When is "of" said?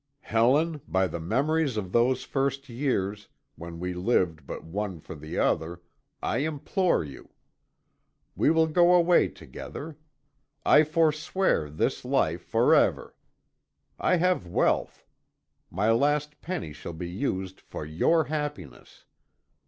1.77-1.91